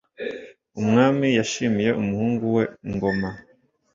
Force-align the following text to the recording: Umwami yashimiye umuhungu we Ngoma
Umwami 0.81 1.27
yashimiye 1.39 1.89
umuhungu 2.01 2.45
we 2.55 2.63
Ngoma 2.93 3.29